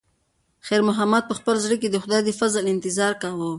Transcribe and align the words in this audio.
خیر 0.67 0.81
محمد 0.89 1.23
په 1.29 1.33
خپل 1.39 1.55
زړه 1.65 1.75
کې 1.81 1.89
د 1.91 1.97
خدای 2.03 2.21
د 2.25 2.29
فضل 2.39 2.63
انتظار 2.73 3.13
کاوه. 3.21 3.49